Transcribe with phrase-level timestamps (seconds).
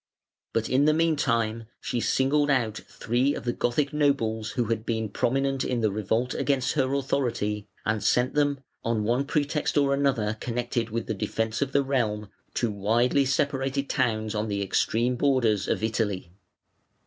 [0.51, 5.09] But in the meantime she singled out three of the Gothic nobles who had been
[5.09, 10.37] prominent in the revolt against her authority and sent them, on one pretext or another
[10.39, 15.67] connected with the defence of the realm, to widely separated towns on the extreme borders
[15.67, 16.31] of Italy.